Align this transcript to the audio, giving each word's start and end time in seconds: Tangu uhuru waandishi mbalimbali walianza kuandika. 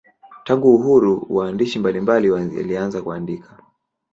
Tangu 0.43 0.75
uhuru 0.75 1.25
waandishi 1.29 1.79
mbalimbali 1.79 2.29
walianza 2.29 3.01
kuandika. 3.01 3.57